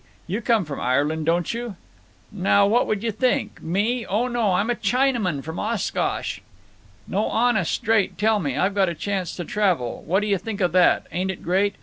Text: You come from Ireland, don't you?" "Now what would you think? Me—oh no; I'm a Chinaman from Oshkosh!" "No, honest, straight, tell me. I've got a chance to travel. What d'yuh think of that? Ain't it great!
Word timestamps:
You 0.25 0.41
come 0.41 0.65
from 0.65 0.79
Ireland, 0.79 1.27
don't 1.27 1.53
you?" 1.53 1.75
"Now 2.31 2.65
what 2.65 2.87
would 2.87 3.03
you 3.03 3.11
think? 3.11 3.61
Me—oh 3.61 4.27
no; 4.29 4.53
I'm 4.53 4.71
a 4.71 4.75
Chinaman 4.75 5.43
from 5.43 5.59
Oshkosh!" 5.59 6.39
"No, 7.07 7.25
honest, 7.27 7.71
straight, 7.71 8.17
tell 8.17 8.39
me. 8.39 8.57
I've 8.57 8.73
got 8.73 8.89
a 8.89 8.95
chance 8.95 9.35
to 9.35 9.45
travel. 9.45 10.01
What 10.07 10.21
d'yuh 10.21 10.39
think 10.39 10.59
of 10.59 10.71
that? 10.71 11.05
Ain't 11.11 11.29
it 11.29 11.43
great! 11.43 11.75